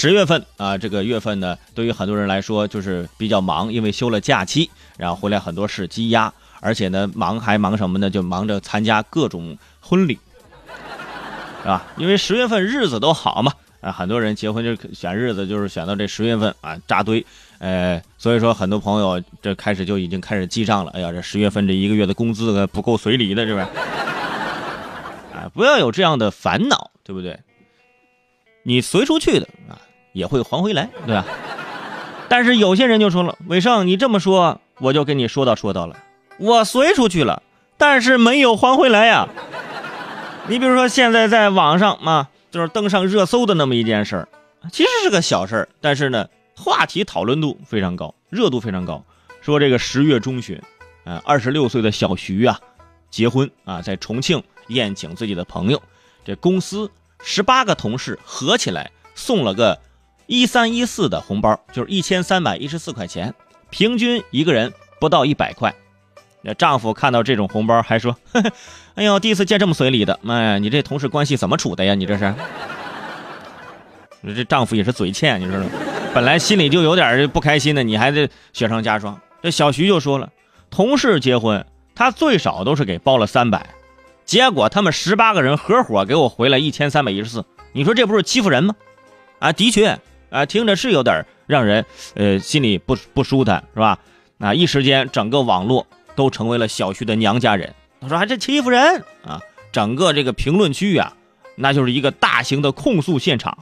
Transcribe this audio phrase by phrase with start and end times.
[0.00, 8.08] 十月份啊，这个月份呢，对于很多人来说就是比较忙，因为休了假期，然后回来很多事积压，而且呢，忙还忙什么呢？
[8.08, 10.16] 就忙着参加各种婚礼，
[11.62, 11.84] 是吧？
[11.96, 17.26] 因为十月份日子都好嘛，啊，很多人结婚就选日子，就是选到这十月份啊，扎堆，
[17.58, 20.92] 呃，所以说很多朋友这开始就已经开始记账了。
[20.92, 23.66] 哎呀，这十月份这一个月的工资不够随礼的，是不是？
[25.52, 27.40] 不要有这样的烦恼，对不对？
[28.64, 29.80] 你随出去的啊，
[30.18, 31.24] 也会还回来，对吧？
[32.28, 35.96] 但是有些人就说了，伟盛，你这么说，我就跟你说道说道了。
[36.38, 37.42] 我随出去了，
[37.78, 39.28] 但是没有还回来呀。
[40.48, 44.28] 你比如说，现在在网上嘛，就是登上热搜的那么一件事儿，
[44.72, 49.04] 其实是个小事儿，但是呢，话题讨论度非常高，热度非常高。
[49.40, 50.60] 说这个十月中旬，
[51.04, 52.58] 啊，二十六岁的小徐啊，
[53.10, 55.80] 结婚啊，在重庆宴请自己的朋友，
[56.24, 56.90] 这公司。
[57.20, 59.76] 十八个同事合起来送了个
[60.28, 63.34] 一三一四的红包，就是一千三百一十四块钱，
[63.70, 65.74] 平均一个人不到一百块。
[66.42, 68.14] 那丈夫看到这种红包还说
[68.94, 71.94] ：“哎呦，第一次见这么随礼的，妈呀，你这同事关系怎么处的呀？
[71.94, 72.34] 你这是？”
[74.36, 75.70] 这丈夫也是嘴欠，你知道吗？
[76.12, 79.18] 本来心里就有点不开心的，你还得雪上加霜。
[79.42, 80.28] 这小徐就说了
[80.70, 81.64] ：“同事结婚，
[81.94, 83.70] 他最少都是给包了三百。”
[84.26, 88.74] 结果他们十八个人合伙给我回来一千三百一十四，你说这不是欺负人吗？
[89.38, 89.98] 啊，的确，
[90.30, 91.84] 啊，听着是有点让人
[92.14, 93.98] 呃心里不不舒坦，是吧？
[94.38, 97.74] 啊，一时间整个网络都成为了小徐的娘家人。
[98.00, 99.40] 他说还这欺负人啊！
[99.72, 101.12] 整个这个评论区啊，
[101.56, 103.58] 那就是一个大型的控诉现场，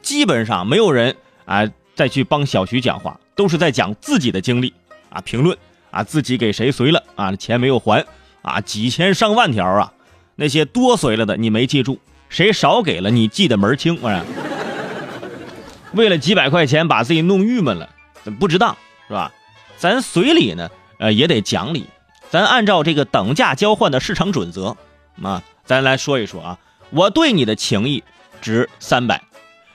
[0.00, 4.72] 基本上没有人啊再去帮小徐讲话，都是在讲自己的经历
[5.08, 5.56] 啊，评论
[5.90, 8.06] 啊自己给谁随了啊，钱没有还
[8.42, 9.92] 啊，几千上万条啊。
[10.36, 11.98] 那些多随了的你没记住，
[12.28, 13.98] 谁少给了你记得门清。
[14.00, 14.08] 我
[15.92, 17.88] 为了几百块钱把自己弄郁闷了，
[18.38, 18.76] 不值当
[19.08, 19.32] 是吧？
[19.76, 21.86] 咱随礼呢，呃也得讲理，
[22.30, 24.76] 咱按照这个等价交换的市场准则
[25.22, 26.58] 啊，咱来说一说啊，
[26.90, 28.04] 我对你的情谊
[28.40, 29.22] 值三百，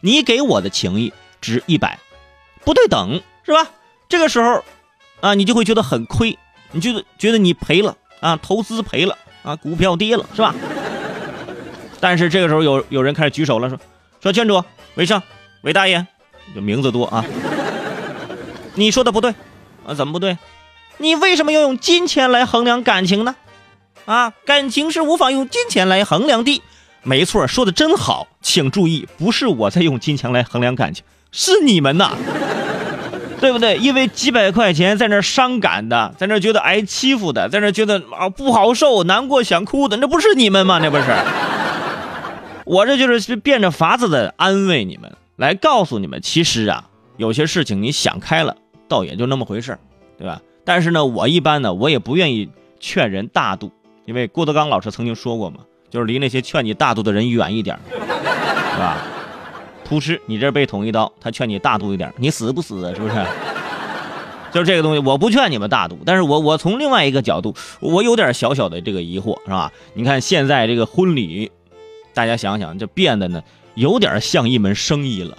[0.00, 1.98] 你给我的情谊值一百，
[2.64, 3.70] 不对等是吧？
[4.08, 4.62] 这个时候
[5.20, 6.38] 啊，你就会觉得很亏，
[6.72, 9.18] 你觉得觉得你赔了啊，投资赔了。
[9.42, 10.54] 啊，股票跌了是吧？
[12.00, 13.78] 但是这个时候有有人开始举手了，说
[14.22, 15.20] 说圈主、伟盛、
[15.64, 16.06] 韦大爷，
[16.54, 17.24] 这名字多啊。
[18.74, 19.34] 你说的不对
[19.86, 20.36] 啊，怎么不对？
[20.98, 23.34] 你为什么要用金钱来衡量感情呢？
[24.04, 26.62] 啊，感情是无法用金钱来衡量的。
[27.02, 31.02] 没错，说的真好，请注意，不是我在用金钱来衡量感情，
[31.32, 32.12] 是你们呐。
[33.40, 33.78] 对不对？
[33.78, 40.78] 因为几百块钱在那伤感的，在那觉得挨欺负的，在那觉得啊不好受、难过、想哭的，那不是你们吗？
[40.82, 41.04] 那不是。
[42.66, 48.56] 我这就是变着法子的安慰你们，来告诉你们，其实啊，有些事情你想开了，
[48.88, 49.76] 倒也就那么回事
[50.16, 50.40] 对吧？
[50.64, 53.70] 但是呢，我一般呢，我也不愿意劝人大度，
[54.06, 58.96] 因为郭德纲老师曾经说过嘛，就是离那些劝你大度的人远一点，是吧？
[59.88, 62.94] 噗嗤，你这被捅一刀，他劝你大度一点，你死不死？
[62.94, 63.14] 是不是？
[64.52, 69.72] 就是这个东西，我不劝你们大度，但是我我从另外一个角度，我有点小小的这个疑惑，是吧？
[69.94, 71.50] 你看现在这个婚礼，
[72.14, 73.42] 大家想想，这变得呢
[73.74, 75.36] 有点像一门生意了，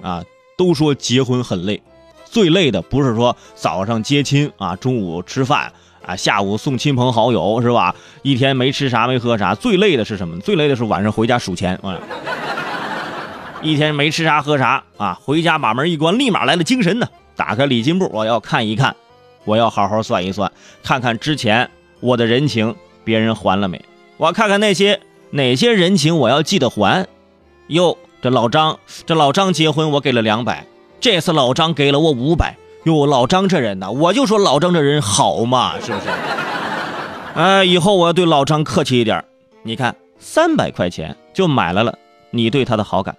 [0.00, 0.24] 啊，
[0.56, 1.82] 都说结婚很累，
[2.24, 5.72] 最累的不是说早上接亲啊，中午吃饭
[6.04, 7.94] 啊，下午送亲朋好友，是吧？
[8.22, 10.38] 一天没吃啥没喝啥，最累的是什么？
[10.40, 11.98] 最累的是晚上回家数钱，啊。
[13.62, 17.06] 一天没吃啥喝啥啊，回家把门一关，立马来了精神呢。
[17.36, 18.94] 打开礼金簿，我要看一看，
[19.44, 20.50] 我要好好算一算，
[20.82, 23.80] 看看之前我的人情别人还了没？
[24.16, 25.00] 我看看那些
[25.30, 27.06] 哪些人情我要记得还。
[27.72, 30.66] 哟，这老张，这老张结婚我给了两百，
[31.00, 32.58] 这次老张给了我五百。
[32.84, 36.08] 哟，老张这人呐，我就说老张这人好嘛，是不是？
[37.34, 39.24] 哎，以后我要对老张客气一点。
[39.62, 41.94] 你看，三百块钱就买来了
[42.30, 43.16] 你对他的好感。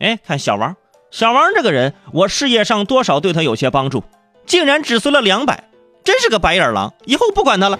[0.00, 0.76] 哎，看小王，
[1.10, 4.04] 小王这个人，我事业上多少对他有些帮助，
[4.44, 5.70] 竟然只随了两百，
[6.04, 7.78] 真是个白眼狼，以后不管他了。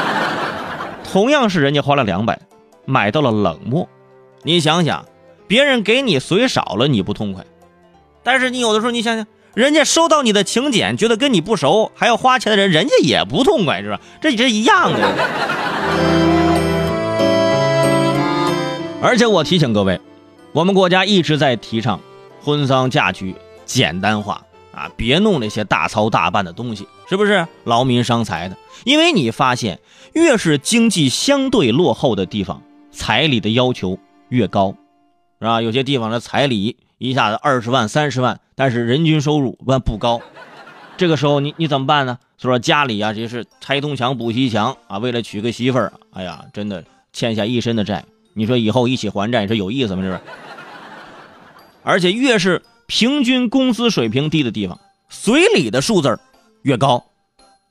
[1.10, 2.38] 同样是人家花了两百，
[2.84, 3.88] 买到了冷漠，
[4.42, 5.04] 你想想，
[5.46, 7.44] 别人给你随少了你不痛快，
[8.22, 14.00] 但是你有的时候你想想，人家收到你的请柬，觉得跟你不熟还要花钱的人，人家也不痛快，是吧？
[14.20, 15.00] 这这一样的。
[19.02, 20.00] 而且我提醒各位。
[20.52, 22.00] 我们国家一直在提倡
[22.42, 23.34] 婚丧嫁娶
[23.66, 24.42] 简单化
[24.72, 28.56] 啊，别弄那些大操大办的东西，是不是劳民伤财的？
[28.84, 29.78] 因为你发现，
[30.14, 34.74] 越是经济相对落后的地方，彩礼的要求越高，
[35.40, 35.62] 是吧？
[35.62, 40.20] 有些地方的彩礼一下子二十万、三十万，但是人均收入万不高。
[40.96, 42.18] 这个时候你你怎么办呢？
[42.36, 48.04] 所以说家里啊，这是拆东墙补西墙啊，为了娶个媳妇儿，哎呀，真的欠下一身的债。
[48.34, 50.02] 你说以后一起还债，这有意思吗？
[50.02, 50.20] 这是。
[51.82, 54.78] 而且越是平均工资水平低的地方，
[55.08, 56.18] 随礼的数字
[56.62, 57.06] 越高，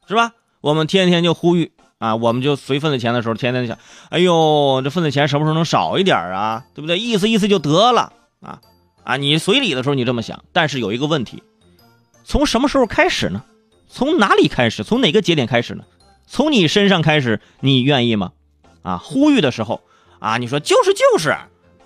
[0.07, 0.33] 是吧？
[0.61, 3.77] 我们天天就呼吁啊，我们就随份子钱的时候，天天想，
[4.09, 6.65] 哎呦，这份子钱什么时候能少一点啊？
[6.75, 6.99] 对不对？
[6.99, 8.59] 意思意思就得了啊
[9.03, 9.17] 啊！
[9.17, 11.41] 你随礼的时候你这么想，但是有一个问题。
[12.23, 13.43] 从什么时候开始呢？
[13.89, 14.83] 从哪里开始？
[14.83, 15.83] 从哪个节点开始呢？
[16.27, 18.33] 从你身上开始，你愿意吗？
[18.83, 19.81] 啊，呼吁的时候
[20.19, 21.35] 啊，你说就是就是，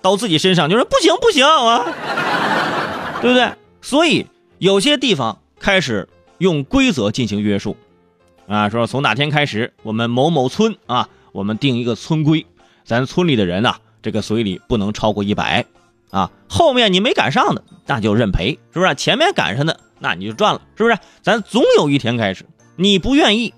[0.02, 1.86] 到自己身上就说不行不行啊，
[3.22, 3.52] 对不对？
[3.80, 4.26] 所以
[4.58, 7.76] 有些地方开始用规则进行约束，
[8.52, 12.44] 啊，说从哪天开始，我们某某村啊，我们定一个村规，
[12.84, 15.64] 咱村里的人呐，这个随礼不能超过一百，
[16.10, 18.94] 啊，后面你没赶上的，那就认赔，是不是？
[18.94, 19.80] 前面赶上的。
[20.00, 20.98] 那你就赚了，是不是？
[21.22, 22.44] 咱总有一天开始，
[22.76, 23.54] 你不愿意，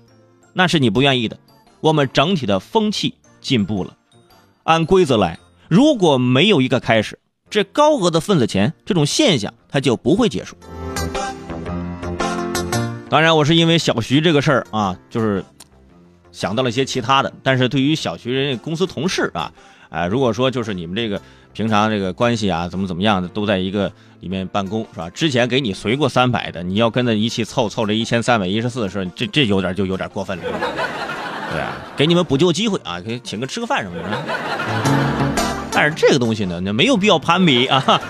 [0.53, 1.37] 那是你不愿意的。
[1.81, 3.97] 我们整体的风气进步了，
[4.63, 5.37] 按规则来。
[5.67, 7.19] 如果没有一个开始，
[7.49, 10.55] 这高额的份子钱这种现象，它就不会结束。
[13.09, 15.43] 当然，我是因为小徐这个事儿啊，就是
[16.31, 17.31] 想到了一些其他的。
[17.43, 19.51] 但是对于小徐人家公司同事啊，
[19.89, 21.21] 啊，如果说就是你们这个。
[21.55, 25.09] 平常这个关系啊，怎么怎么样的，都在一个里面办公，是吧？
[25.11, 30.43] 之前给你随过三百的，你要跟着一起凑凑这一千三百一十四的事，这这有点就有点过分了。
[30.43, 34.05] 对啊，给你们补救机会啊，可以请个吃个饭什么的。
[35.71, 38.01] 但是这个东西呢，那没有必要攀比啊。